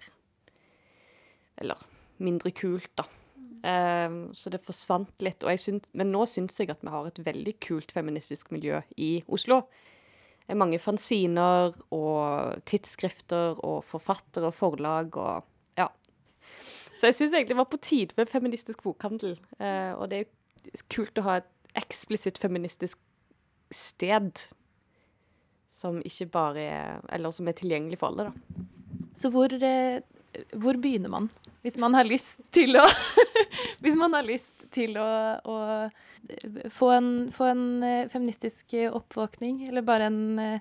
[1.55, 1.77] Eller
[2.17, 3.05] mindre kult, da.
[3.63, 5.45] Eh, så det forsvant litt.
[5.61, 9.67] Syns, men nå syns jeg at vi har et veldig kult feministisk miljø i Oslo.
[10.53, 15.45] Mange fanziner og tidsskrifter og forfattere og forlag og
[15.79, 15.87] ja.
[16.95, 19.39] Så jeg syns egentlig det var på tide med feministisk bokhandel.
[19.57, 23.01] Eh, og det er kult å ha et eksplisitt feministisk
[23.73, 24.45] sted
[25.75, 28.65] som ikke bare er Eller som er tilgjengelig for alle, da.
[29.15, 29.99] Så hvor, eh,
[30.53, 31.29] hvor begynner man?
[31.63, 32.85] Hvis man har lyst til å
[33.83, 35.09] Hvis man har lyst til å,
[35.43, 35.57] å
[36.69, 40.59] få, en, få en eh, feministisk eh, oppvåkning, eller bare en eh,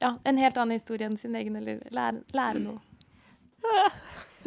[0.00, 2.78] Ja, en helt annen historie enn sin egen, eller lære, lære noe.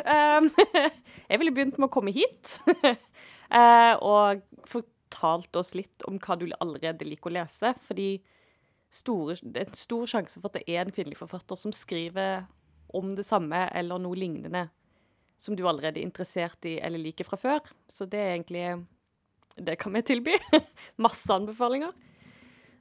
[0.01, 0.47] Um,
[1.29, 2.55] jeg ville begynt med å komme hit.
[3.53, 7.75] uh, og fortalt oss litt om hva du allerede liker å lese.
[7.85, 8.09] Fordi
[8.93, 12.47] store, det er en stor sjanse for at det er en kvinnelig forfatter som skriver
[12.93, 14.67] om det samme eller noe lignende
[15.43, 17.71] som du allerede er interessert i eller liker fra før.
[17.89, 18.65] Så det er egentlig
[19.55, 20.37] Det kan vi tilby.
[21.05, 21.93] Masse anbefalinger.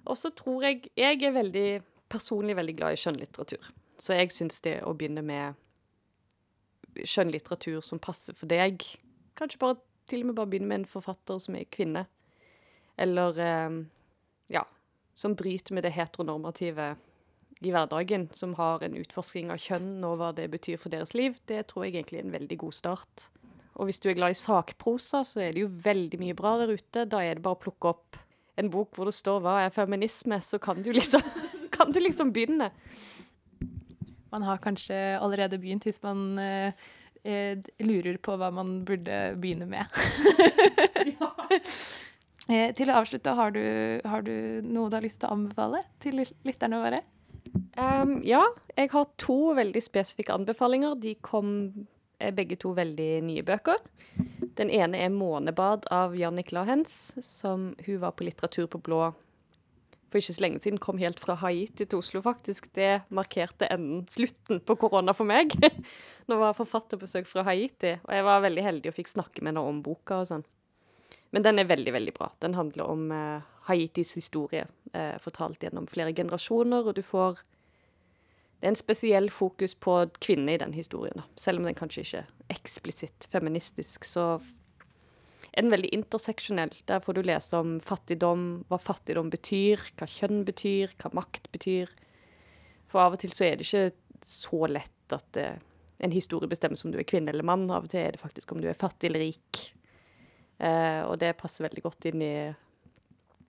[0.05, 3.71] Og så tror jeg Jeg er veldig, personlig veldig glad i skjønnlitteratur.
[3.99, 5.55] Så jeg syns det å begynne med
[7.09, 8.83] skjønnlitteratur som passer for deg
[9.39, 9.79] Kanskje bare
[10.11, 12.03] til og med bare begynne med en forfatter som er kvinne.
[13.01, 13.79] Eller eh,
[14.53, 14.67] ja,
[15.15, 16.91] som bryter med det heteronormative
[17.63, 18.29] i hverdagen.
[18.37, 21.39] Som har en utforsking av kjønn og hva det betyr for deres liv.
[21.49, 23.31] Det tror jeg egentlig er en veldig god start.
[23.81, 26.75] Og hvis du er glad i sakprosa, så er det jo veldig mye bra der
[26.75, 27.07] ute.
[27.09, 28.21] Da er det bare å plukke opp
[28.61, 31.23] en bok hvor det står 'Hva er feminisme?', så kan du liksom,
[31.77, 32.71] kan du liksom begynne.
[34.33, 36.73] Man har kanskje allerede begynt hvis man eh,
[37.25, 39.87] eh, lurer på hva man burde begynne med.
[42.53, 43.65] eh, til å avslutte, har du,
[44.05, 47.03] har du noe du har lyst til å anbefale til lytterne våre?
[47.77, 48.43] Um, ja,
[48.77, 50.97] jeg har to veldig spesifikke anbefalinger.
[51.01, 51.49] De kom
[52.23, 53.81] er begge to veldig nye bøker.
[54.59, 59.13] Den ene er 'Månebad' av Jannik Lahens, som hun var på Litteratur på blå
[60.13, 62.69] for ikke så lenge siden kom helt fra Haiti til Oslo, faktisk.
[62.77, 65.55] Det markerte enden, slutten på korona for meg.
[66.29, 69.65] Nå var forfatterbesøk fra Haiti, og jeg var veldig heldig og fikk snakke med henne
[69.71, 70.45] om boka og sånn.
[71.33, 72.29] Men den er veldig, veldig bra.
[72.45, 77.41] Den handler om eh, Haitis historie, eh, fortalt gjennom flere generasjoner, og du får
[78.63, 81.25] Det er en spesiell fokus på kvinner i den historien.
[81.35, 84.37] Selv om den kanskje ikke er eksplisitt feministisk, så
[85.51, 86.71] er den veldig interseksjonell.
[86.87, 91.91] Der får du lese om fattigdom, hva fattigdom betyr, hva kjønn betyr, hva makt betyr.
[92.87, 95.49] For av og til så er det ikke så lett at det,
[95.99, 97.67] en historie bestemmes om du er kvinne eller mann.
[97.67, 99.65] Av og til er det faktisk om du er fattig eller rik.
[100.63, 102.37] Eh, og det passer veldig godt inn i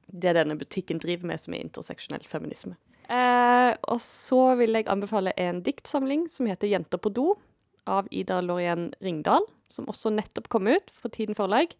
[0.09, 2.79] det denne butikken driver med, som er interseksjonell feminisme.
[3.13, 7.37] Eh, og så vil jeg anbefale en diktsamling som heter 'Jenter på do',
[7.85, 11.75] av Ida Lorien Ringdal, som også nettopp kom ut fra Tiden forlag,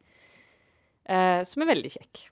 [1.06, 2.28] eh, som er veldig kjekk.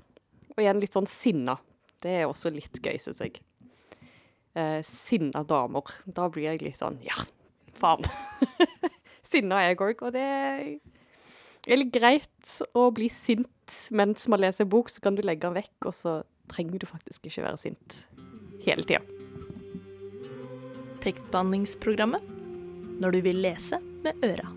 [0.52, 1.58] Og igjen litt sånn sinna.
[2.02, 3.40] Det er også litt gøy, syns jeg.
[4.56, 5.84] Eh, sinna damer.
[6.06, 7.16] Da blir jeg litt sånn ja,
[7.74, 8.04] faen.
[9.32, 10.82] sinna er jeg òg, og det
[11.68, 13.48] er litt greit å bli sint
[13.90, 17.26] mens man leser bok, så kan du legge den vekk, og så trenger du faktisk
[17.26, 18.04] ikke være sint
[18.66, 19.02] hele tida.
[21.02, 22.22] Tekstbehandlingsprogrammet.
[23.02, 24.50] Når du vil lese med øra.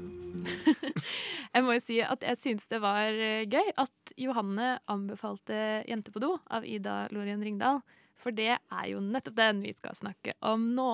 [1.54, 6.10] Jeg må jo si at jeg syns det var eh, gøy at Johanne anbefalte 'Jente
[6.10, 7.78] på do' av Ida Lorien Ringdal.
[8.18, 10.88] For det er jo nettopp den vi skal snakke om nå.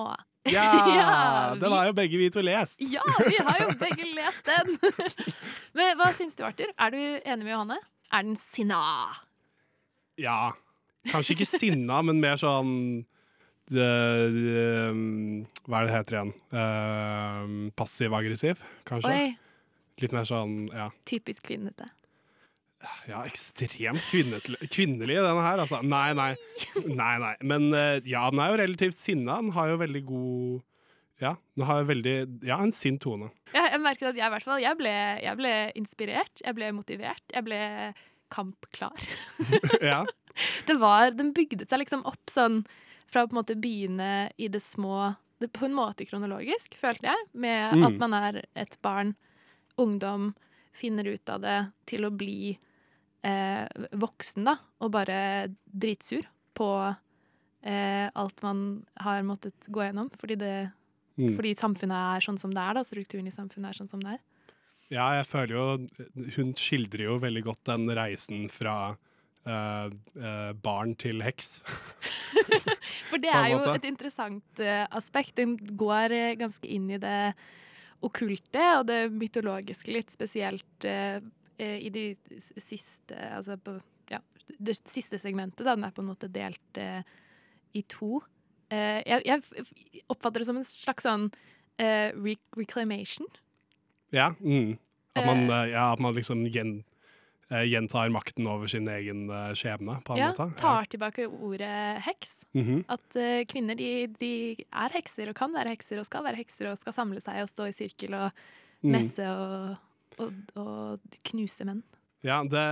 [0.49, 0.67] Ja!
[0.97, 2.81] Ja, Den har jo begge vi to lest.
[2.93, 4.77] Ja, vi har jo begge lest den!
[5.77, 6.69] Men hva syns du, Arthur?
[6.77, 7.77] Er du enig med Johanne?
[8.13, 8.81] Er den sinna?
[10.21, 10.53] Ja.
[11.09, 12.73] Kanskje ikke sinna, men mer sånn
[13.71, 13.85] de,
[14.35, 16.33] det, um, Hva er det det heter igjen?
[16.51, 19.15] Uh, Passiv-aggressiv, kanskje?
[19.15, 19.31] Oi,
[20.01, 20.89] Litt mer sånn, ja.
[21.07, 21.87] typisk kvinnete.
[23.05, 25.61] Ja, ekstremt kvinnelig, denne her.
[25.61, 25.81] Altså.
[25.85, 26.31] Nei, nei.
[26.87, 27.33] nei, nei.
[27.45, 29.37] Men eh, ja, den er jo relativt sinna.
[29.43, 30.61] Den har jo veldig god
[31.21, 32.15] Ja, den har jo veldig
[32.47, 33.29] Ja, en sint tone.
[33.53, 36.71] Ja, jeg merket at jeg i hvert fall jeg ble, jeg ble inspirert, jeg ble
[36.73, 37.61] motivert, jeg ble
[38.33, 39.05] kampklar.
[39.91, 40.01] ja.
[40.67, 42.61] Det var, Den bygde seg liksom opp sånn
[43.11, 47.09] fra å på en måte begynne i det små det, På en måte kronologisk, følte
[47.09, 47.85] jeg, med Mm.
[47.87, 49.15] at man er et barn,
[49.77, 50.35] ungdom,
[50.71, 52.57] finner ut av det, til å bli
[53.23, 56.23] eh, voksen, da, og bare dritsur
[56.57, 56.95] på
[57.63, 60.71] eh, alt man har måttet gå gjennom, fordi det
[61.17, 61.35] Mm.
[61.35, 62.81] fordi samfunnet er sånn som det er, da.
[62.87, 64.19] Strukturen i samfunnet er sånn som det er.
[64.89, 65.65] Ja, jeg føler jo
[66.35, 68.95] Hun skildrer jo veldig godt den reisen fra
[69.47, 71.59] eh, barn til heks.
[73.09, 75.35] For det er jo et interessant uh, aspekt.
[75.39, 77.33] Den går ganske inn i det
[78.01, 80.85] okkulte og det mytologiske litt, spesielt
[81.61, 82.05] i de
[82.57, 83.75] siste Altså på
[84.09, 84.17] ja,
[84.57, 85.75] det siste segmentet, da.
[85.75, 88.23] Den er på en måte delt i to.
[88.71, 91.29] Jeg, jeg oppfatter det som en slags sånn
[91.81, 92.11] eh,
[92.57, 93.27] reclamation.
[94.11, 94.77] Ja, mm.
[95.15, 96.81] at, man, ja at man liksom gjen,
[97.51, 100.47] gjentar makten over sin egen eh, skjebne, på en Ja, måte.
[100.61, 102.45] tar tilbake ordet heks.
[102.55, 102.83] Mhm.
[102.87, 104.33] At eh, kvinner de, de
[104.71, 107.49] er hekser og kan være hekser og skal være hekser og skal samle seg og
[107.51, 108.31] stå i sirkel og
[108.81, 108.95] Mm.
[108.95, 109.75] messe og,
[110.17, 111.83] og, og knuse menn.
[112.25, 112.63] Ja, det,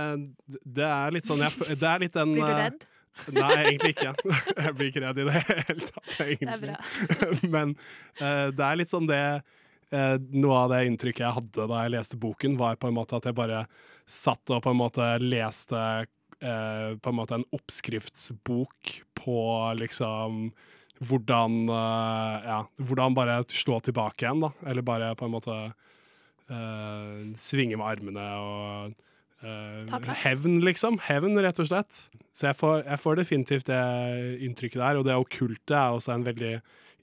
[0.66, 2.86] det er litt sånn jeg, Det er litt den Blir du eh, redd?
[3.36, 4.14] Nei, egentlig ikke.
[4.64, 6.74] Jeg blir ikke redd i det hele tatt, egentlig.
[7.50, 7.76] Men
[8.18, 9.20] uh, det er litt sånn det
[9.94, 13.14] uh, Noe av det inntrykket jeg hadde da jeg leste boken, var på en måte
[13.18, 13.64] at jeg bare
[14.10, 15.80] satt og på en måte leste
[16.42, 19.40] eh, på en måte en oppskriftsbok på
[19.78, 20.48] liksom
[21.00, 24.50] hvordan eh, Ja, hvordan bare slå tilbake igjen, da.
[24.68, 28.98] Eller bare på en måte eh, svinge med armene og
[29.46, 30.10] eh.
[30.24, 31.00] Hevn, liksom.
[31.06, 32.04] Hevn, rett og slett.
[32.36, 33.80] Så jeg får, jeg får definitivt det
[34.44, 35.00] inntrykket der.
[35.00, 36.58] Og det okkulte er også en veldig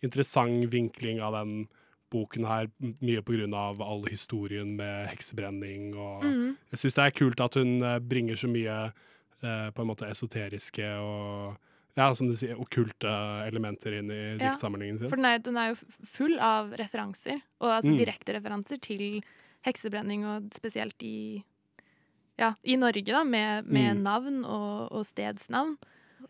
[0.06, 1.66] interessant vinkling av den
[2.14, 3.22] boken her, mye
[3.54, 6.58] av all historien med heksebrenning og mm.
[6.72, 8.78] Jeg syns det er kult at hun eh, bringer så mye
[9.44, 11.58] eh, på en måte esoteriske og
[11.98, 13.10] ja, som du sier, okkulte
[13.48, 15.10] elementer inn i Ja, diktsamlingen sin.
[15.10, 17.98] For den er, den er jo full av referanser, og altså Mm.
[17.98, 19.24] direkte referanser til
[19.66, 21.44] heksebrenning, og spesielt i
[22.38, 24.04] ja, i Norge, da, med, med Mm.
[24.04, 25.78] navn og, og stedsnavn.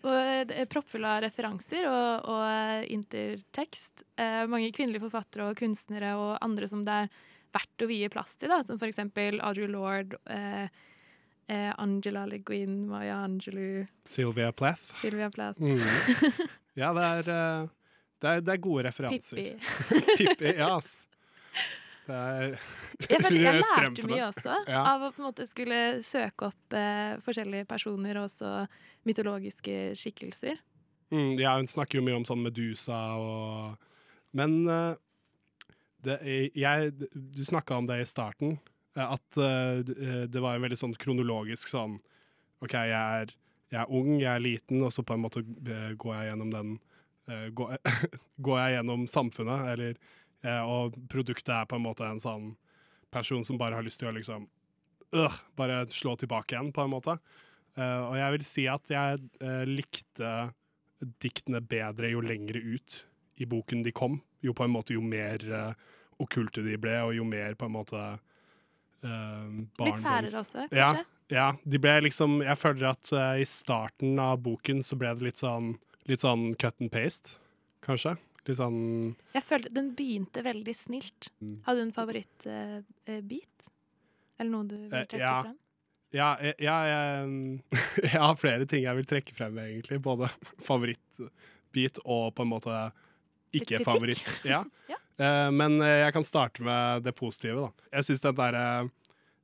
[0.05, 4.05] Og det er proppfull av referanser og, og intertekst.
[4.19, 7.09] Eh, mange kvinnelige forfattere og kunstnere og andre som det er
[7.55, 10.67] verdt å vie plass til, da, som eksempel Audre Lorde, eh,
[11.49, 14.93] eh, Angela Le Guin, Maya Angelou, Sylvia Plath.
[15.01, 15.61] Sylvia Plath.
[15.61, 15.81] Mm.
[16.77, 17.69] Ja, det er, eh,
[18.21, 19.39] det er, det er gode referanser.
[19.39, 20.17] Pippi.
[20.19, 21.07] Pippi, ja, ass.
[22.11, 22.53] Det er
[23.11, 24.83] Jeg, føler, jeg lærte mye også Ja.
[24.93, 28.51] av å på en måte skulle søke opp eh, forskjellige personer og også
[29.07, 30.59] mytologiske skikkelser.
[31.11, 33.83] Mm, ja, hun snakker jo mye om sånn Medusa og
[34.35, 34.95] Men uh,
[36.03, 36.17] det,
[36.53, 38.57] jeg, du snakka om det i starten,
[38.97, 39.79] eh, at uh,
[40.27, 41.97] det var en veldig sånn kronologisk sånn
[42.63, 42.91] OK, jeg
[43.21, 43.31] er,
[43.71, 46.75] jeg er ung, jeg er liten, og så på en måte går jeg gjennom den
[47.31, 47.77] uh, går,
[48.45, 49.99] går jeg gjennom samfunnet, eller
[50.45, 52.51] Og produktet er på en måte en sånn
[53.11, 54.45] person som bare har lyst til å liksom
[55.17, 57.17] øh, Bare slå tilbake igjen, på en måte.
[57.77, 60.31] Eh, og jeg vil si at jeg eh, likte
[61.21, 63.01] diktene bedre jo lengre ut
[63.37, 64.19] i boken de kom.
[64.41, 65.73] Jo på en måte jo mer eh,
[66.21, 67.99] okkulte de ble, og jo mer på en måte
[69.05, 69.49] uh,
[69.85, 71.03] Litt særere også, Ja, kanskje?
[71.29, 75.27] ja, de ble liksom Jeg føler at eh, i starten av boken så ble det
[75.27, 75.75] litt sånn
[76.09, 77.35] Litt sånn cut and paste,
[77.85, 78.15] kanskje.
[78.47, 78.77] Litt sånn
[79.35, 81.29] Jeg følte Den begynte veldig snilt.
[81.43, 81.55] Mm.
[81.65, 83.71] Hadde du en favorittbit?
[84.39, 85.37] Eller noe du vil Eh, trekke ja.
[85.43, 85.57] frem?
[86.15, 87.59] Ja, jeg, ja, jeg,
[88.07, 89.99] jeg har flere ting jeg vil trekke frem, egentlig.
[90.05, 90.29] Både
[90.69, 92.77] favorittbit og på en måte
[93.57, 94.23] ikke-favoritt.
[94.53, 94.61] Ja.
[94.91, 94.99] Ja.
[95.17, 97.87] Eh, men eh, jeg kan starte med det positive, da.
[97.97, 98.63] Jeg syns den derre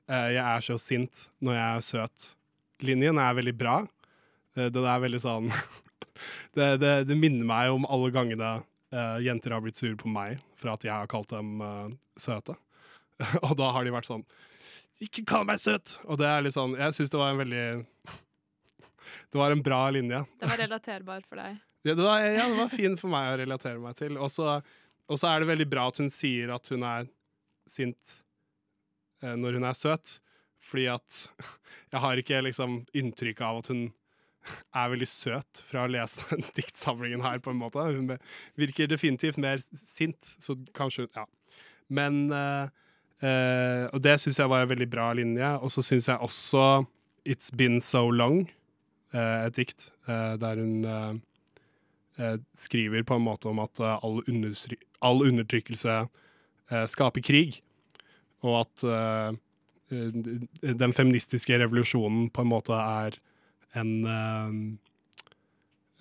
[0.07, 3.77] eh, 'jeg er så sint når jeg er søt'-linjen er veldig bra.
[4.55, 5.47] Det den er veldig sånn
[6.53, 8.51] det, det, det minner meg om alle gangene
[8.93, 12.55] eh, jenter har blitt sure på meg for at jeg har kalt dem uh, søte.
[13.45, 14.25] og da har de vært sånn
[15.03, 15.97] ikke kall meg søt!
[16.07, 17.65] Og det er litt sånn Jeg syns det var en veldig
[19.33, 20.21] Det var en bra linje.
[20.39, 21.61] Det var relaterbar for deg.
[21.83, 24.15] Ja, det var, ja, det var fin for meg å relatere meg til.
[24.15, 24.53] Og så
[25.27, 27.09] er det veldig bra at hun sier at hun er
[27.67, 28.13] sint
[29.19, 30.13] uh, når hun er søt,
[30.63, 31.25] fordi at
[31.91, 33.83] jeg har ikke liksom inntrykk av at hun
[34.75, 37.83] er veldig søt fra å lese den diktsamlingen her, på en måte.
[37.83, 38.15] Hun
[38.59, 41.27] virker definitivt mer sint, så kanskje hun Ja.
[41.93, 42.69] Men uh,
[43.21, 45.49] uh, Og det syns jeg var en veldig bra linje.
[45.61, 46.85] Og så syns jeg også
[47.27, 48.47] It's Been So Long,
[49.13, 51.21] uh, et dikt der hun
[52.53, 54.19] skriver på en måte om at all,
[55.01, 55.93] all undertrykkelse
[56.91, 57.61] skaper krig,
[58.43, 58.83] og at
[59.87, 63.15] den feministiske revolusjonen på en måte er
[63.79, 64.55] en eh,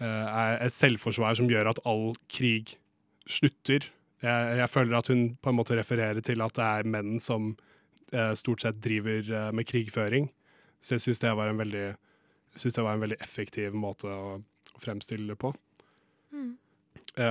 [0.04, 2.76] eh, et selvforsvar som gjør at all krig
[3.30, 3.88] slutter.
[4.22, 7.52] Jeg, jeg føler at hun på en måte refererer til at det er menn som
[8.12, 10.30] eh, stort sett driver med krigføring.
[10.82, 11.92] Så jeg syns det var en veldig
[12.58, 14.34] synes det var en veldig effektiv måte å
[14.82, 15.54] fremstille det på.
[16.36, 16.50] Mm.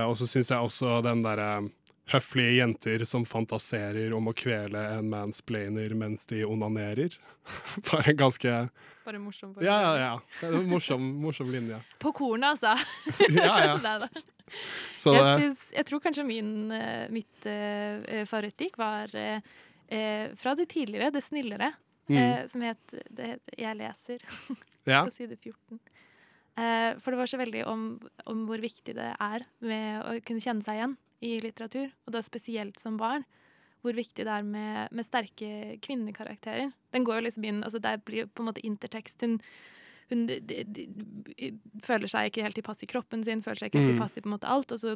[0.06, 1.68] Og så syns jeg også den derre
[2.10, 7.14] høflige jenter som fantaserer om å kvele en mansplainer mens de onanerer.
[7.90, 8.56] Bare en ganske
[9.04, 9.54] Bare morsom.
[9.62, 10.12] ja, ja.
[10.40, 11.80] Det er en morsom, morsom linje.
[12.02, 12.76] På kornet, altså.
[13.38, 14.08] Ja, ja.
[15.00, 19.40] Så jeg, synes, jeg tror kanskje min, eh, mitt uh, var eh,
[19.88, 21.72] eh, fra det tidligere, det snillere,
[22.10, 22.16] Mm.
[22.18, 24.22] uh, som het, det het 'Jeg leser',
[24.84, 25.04] Ja.
[25.04, 25.78] på side 14.
[26.60, 27.84] Eh, for det var så veldig om,
[28.28, 32.20] om hvor viktig det er med å kunne kjenne seg igjen i litteratur, og da
[32.24, 33.24] spesielt som barn.
[33.82, 36.68] Hvor viktig det er med, med sterke kvinnekarakterer.
[36.94, 39.24] Den går jo liksom inn, altså Der blir på en måte intertekst.
[39.24, 39.38] Hun,
[40.10, 41.48] hun de, de, de,
[41.82, 43.96] føler seg ikke helt tilpass i kroppen sin, føler seg ikke helt Mm.
[43.96, 44.94] tilpass i på en måte alt, og så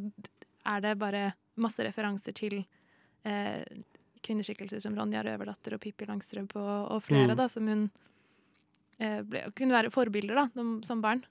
[0.67, 2.61] er det bare masse referanser til
[3.25, 3.65] eh,
[4.23, 7.37] kvinneskikkelser som Ronja Røverdatter og Pippi Langstrømpe og, og flere, Mm.
[7.39, 7.91] da, som hun
[8.99, 10.47] eh, ble, kunne være forbilder da,
[10.87, 11.25] som barn.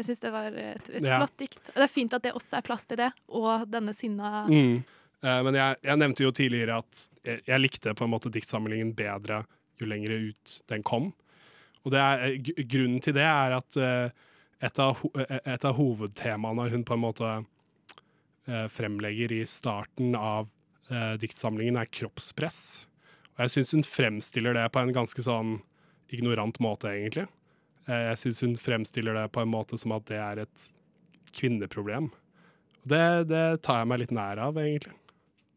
[0.00, 1.18] Jeg syns det var et, et Ja.
[1.20, 1.60] flott dikt.
[1.74, 4.80] Det er fint at det også er plass til det, og denne sinna Mm.
[5.22, 8.94] Eh, men jeg, jeg nevnte jo tidligere at jeg, jeg likte på en måte diktsamlingen
[8.96, 9.42] bedre
[9.80, 11.10] jo lenger ut den kom.
[11.84, 14.10] Og det er, eh, grunnen til det er at eh,
[14.64, 17.28] et, av, eh, et av hovedtemaene hun på en måte
[18.48, 20.48] eh, fremlegger i starten av
[20.90, 22.86] eh, diktsamlingen, er kroppspress.
[23.36, 25.58] Og jeg syns hun fremstiller det på en ganske sånn
[26.12, 27.28] ignorant måte, egentlig.
[27.88, 30.66] Eh, jeg syns hun fremstiller det på en måte som at det er et
[31.36, 32.10] kvinneproblem.
[32.88, 34.94] Det, det tar jeg meg litt nær av, egentlig.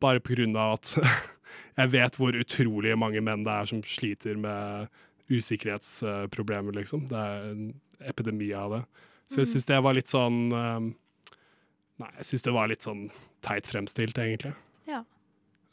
[0.04, 0.96] Bare på grunn av at
[1.80, 4.90] jeg vet hvor utrolig mange menn det er som sliter med
[5.34, 7.06] usikkerhetsproblemer, liksom.
[7.10, 7.64] Det er en
[8.04, 8.82] epidemi av det.
[9.32, 9.52] Så jeg Mm.
[9.54, 10.90] syns det var litt sånn um,
[12.02, 13.04] Nei, jeg syns det var litt sånn
[13.46, 14.52] teit fremstilt, egentlig.
[14.90, 15.04] Ja.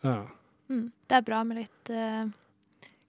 [0.05, 0.27] Ja.
[0.69, 0.93] Mm.
[1.09, 2.29] Det er bra med litt uh,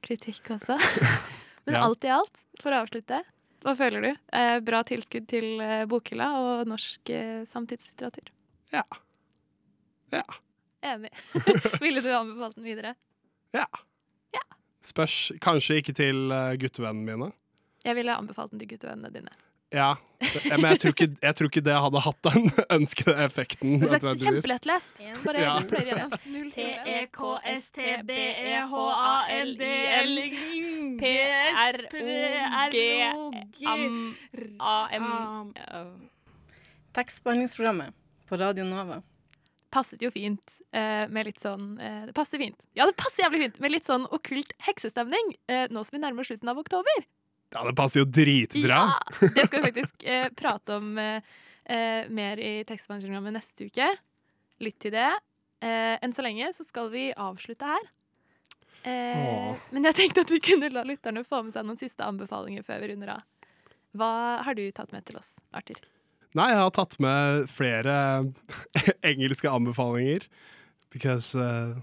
[0.01, 0.77] kritikk også.
[1.65, 1.83] Men Ja.
[1.85, 3.21] alt i alt, for å avslutte,
[3.61, 4.09] hva føler du?
[4.33, 8.31] Eh, bra tilskudd til eh, bokhylla og norsk eh, samtidslitteratur?
[8.73, 8.83] Ja.
[10.11, 10.23] Ja.
[10.81, 11.11] Enig.
[11.83, 12.95] Ville du anbefalt den videre?
[13.53, 13.67] Ja.
[14.33, 14.41] ja.
[14.81, 17.29] Spørs kanskje ikke til uh, guttevennene mine.
[17.85, 19.33] Jeg ville anbefalt den til guttevennene dine.
[19.71, 23.77] Ja, det- men jeg tror, ikke, jeg tror ikke det hadde hatt den ønskede effekten.
[23.81, 24.99] Er kjempelettlest.
[25.23, 25.53] Bare Ja.
[25.63, 26.19] pløyer det.
[26.27, 27.61] Null E problem.
[33.81, 35.53] T-E-K-S-T-B-E-H-A-L-D-L-P-R-O-G-A-M
[36.93, 37.93] Tekstbehandlingsprogrammet
[38.27, 39.01] på Radio Nova.
[39.71, 42.65] Passet jo fint eh, med litt sånn eh, Det passer fint.
[42.75, 46.25] Ja, det passer jævlig fint med litt sånn okkult heksestemning eh, nå som vi nærmer
[46.25, 47.05] oss slutten av oktober.
[47.51, 48.81] Ja, det passer jo dritbra.
[48.93, 49.29] Ja!
[49.35, 51.33] Det skal vi faktisk eh, prate om eh,
[51.65, 53.89] eh, mer i tekstbehandlingsprogrammet neste uke.
[54.63, 55.09] Litt til det.
[55.61, 57.89] Eh, enn så lenge så skal vi avslutte her.
[58.87, 62.65] Eh, men jeg tenkte at vi kunne la lytterne få med seg noen siste anbefalinger
[62.65, 63.27] før vi runder av.
[63.97, 64.13] Hva
[64.45, 65.81] har du tatt med til oss, Arthur?
[66.37, 67.93] Nei, jeg har tatt med flere
[69.11, 70.25] engelske anbefalinger.
[70.91, 71.75] Because uh,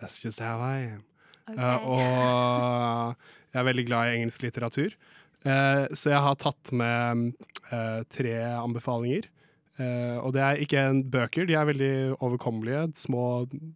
[0.00, 1.02] that's just how I am.
[1.48, 1.56] Okay.
[1.58, 3.16] Uh, og
[3.52, 4.94] jeg er veldig glad i engelsk litteratur.
[5.44, 7.34] Uh, så jeg har tatt med
[7.70, 9.26] uh, tre anbefalinger.
[9.78, 11.92] Uh, og det er ikke en bøker, de er veldig
[12.22, 12.86] overkommelige.
[12.96, 13.24] Små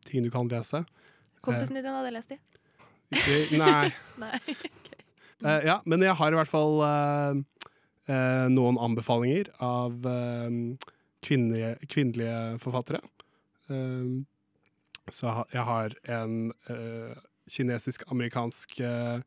[0.09, 0.85] ting du kan lese.
[1.45, 2.39] Kompisen din hadde lest de?
[3.15, 3.89] Ikke- Nei.
[4.25, 4.33] Nei.
[5.39, 7.37] Eh, ja, men jeg har i hvert fall eh,
[8.11, 10.57] eh, noen anbefalinger av eh,
[11.23, 12.99] kvinnelige, kvinnelige forfattere.
[13.71, 14.17] Eh,
[15.15, 16.35] så jeg har en
[16.75, 17.15] eh,
[17.55, 19.21] kinesisk-amerikansk eh,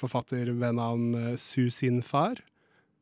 [0.00, 2.40] forfatter ved navn eh, Su Sin Far,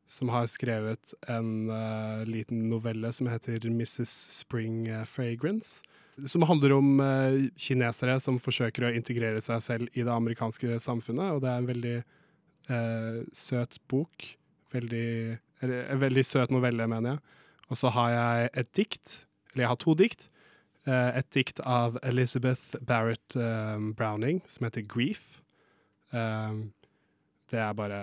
[0.09, 4.09] som har skrevet en uh, liten novelle som heter Mrs.
[4.39, 5.83] Spring eh, Fragrance.
[6.25, 11.35] Som handler om uh, kinesere som forsøker å integrere seg selv i det amerikanske samfunnet.
[11.35, 14.31] Og det er en veldig uh, søt bok.
[14.73, 17.37] Veldig, eller, en veldig søt novelle, mener jeg.
[17.69, 19.13] Og så har jeg et dikt,
[19.51, 20.25] eller jeg har to dikt.
[20.89, 23.35] Et dikt av Elizabeth Barrett
[23.97, 25.37] Browning som heter 'Grief'.
[26.09, 26.53] Eh,
[27.49, 27.99] det er bare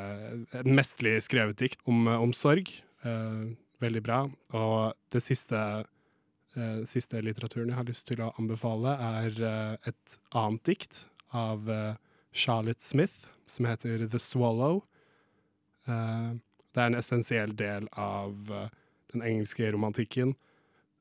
[0.59, 2.71] et mesterlig skrevet dikt om, om sorg.
[3.07, 3.45] Eh,
[3.83, 4.23] veldig bra.
[4.57, 5.59] Og det siste,
[6.57, 11.05] eh, siste litteraturen jeg har lyst til å anbefale, er eh, et annet dikt
[11.37, 11.95] av eh,
[12.33, 14.83] Charlotte Smith, som heter 'The Swallow'.
[15.87, 16.33] Eh,
[16.75, 18.69] det er en essensiell del av eh,
[19.13, 20.35] den engelske romantikken.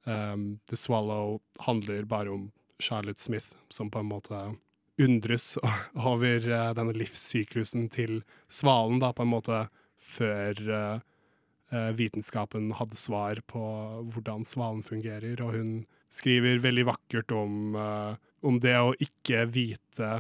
[0.05, 4.55] The Swallow handler bare om Charlotte Smith, som på en måte
[5.01, 5.57] undres
[6.11, 9.65] over eh, denne livssyklusen til svalen, da, på en måte
[10.05, 13.65] før eh, vitenskapen hadde svar på
[14.13, 15.41] hvordan svalen fungerer.
[15.43, 15.71] Og hun
[16.13, 18.15] skriver veldig vakkert om, uh,
[18.45, 20.11] om det å ikke vite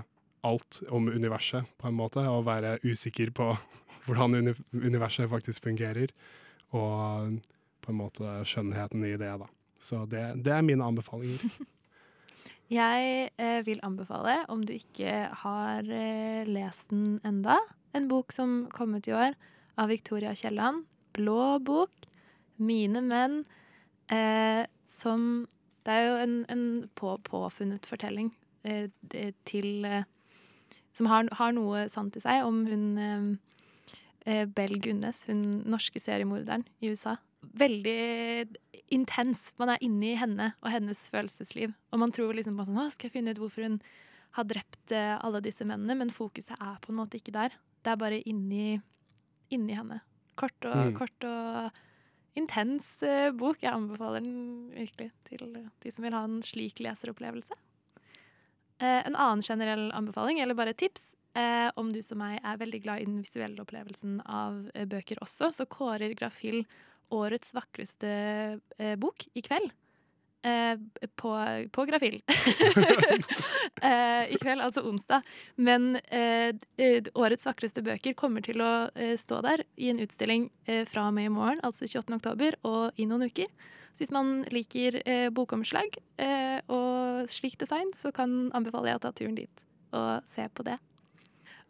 [0.45, 3.51] alt om universet, på en måte, og være usikker på
[4.05, 6.11] hvordan uni universet faktisk fungerer.
[6.75, 7.37] Og
[7.85, 9.47] på en måte skjønnheten i det, da.
[9.79, 11.45] Så det, det er mine anbefalinger.
[12.71, 17.59] Jeg eh, vil anbefale, om du ikke har eh, lest den enda,
[17.93, 19.35] en bok som kom ut i år
[19.77, 20.85] av Victoria Kielland.
[21.13, 21.91] Blå bok.
[22.57, 23.43] 'Mine menn'.
[24.09, 25.47] Eh, som
[25.85, 28.31] Det er jo en, en på, påfunnet fortelling
[28.63, 28.89] eh,
[29.45, 30.03] til eh,
[30.93, 36.65] Som har, har noe sant i seg om hun eh, Bell Gunnes, hun norske seriemorderen
[36.81, 37.17] i USA.
[37.55, 38.55] Veldig
[38.91, 39.47] intens.
[39.61, 41.73] Man er inni henne og hennes følelsesliv.
[41.93, 43.77] Og man tror liksom på sånn, «Å, skal jeg finne ut hvorfor hun
[44.35, 47.55] har drept eh, alle disse mennene, men fokuset er på en måte ikke der.
[47.85, 48.75] Det er bare inni,
[49.55, 50.01] inni henne.
[50.35, 50.95] Kort og, Mm.
[50.97, 51.71] kort og
[52.35, 53.61] intens uh, bok.
[53.63, 57.55] Jeg anbefaler den virkelig til de som vil ha en slik leseropplevelse.
[58.83, 62.81] Uh, en annen generell anbefaling, eller bare tips, eh, om du som meg er veldig
[62.83, 66.63] glad i den visuelle opplevelsen av eh, bøker også, så kårer Grafil
[67.13, 68.11] årets vakreste
[68.79, 69.73] eh, bok i kveld.
[70.45, 70.77] Eh,
[71.15, 71.31] på,
[71.71, 72.19] på Grafil.
[73.81, 75.25] eh, I kveld, altså onsdag.
[75.57, 76.53] Men eh,
[77.17, 78.73] årets vakreste bøker kommer til å
[79.17, 80.51] stå der i en utstilling
[80.89, 82.19] fra og med i morgen, altså 28.
[82.19, 83.49] oktober, og i noen uker.
[83.95, 84.99] Så hvis man liker
[85.33, 89.65] bokomslag eh, og slik design, så kan anbefaler jeg å ta turen dit
[89.95, 90.77] og se på det.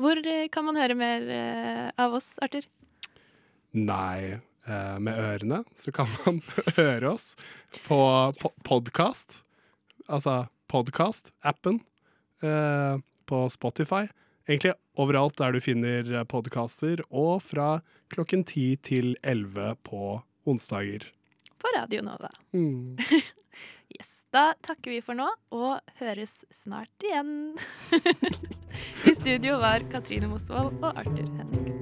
[0.02, 2.68] Hvor eh, kan man høre mer eh, av oss, Arthur?
[3.76, 4.36] Nei,
[4.68, 6.42] eh, med ørene så kan man
[6.76, 7.34] høre oss
[7.88, 8.00] på
[8.36, 8.60] yes.
[8.68, 9.42] podkast.
[10.06, 11.80] Altså podkast-appen
[13.26, 14.04] på Spotify.
[14.46, 17.80] Egentlig overalt der du finner podkaster, og fra
[18.14, 21.08] klokken 10 til 11 på onsdager.
[21.58, 22.30] På Radio Nova.
[22.54, 23.00] Mm.
[24.36, 27.56] Da takker vi for nå, og høres snart igjen.
[29.08, 31.75] I studio var Katrine Mosvold og Arthur Henning.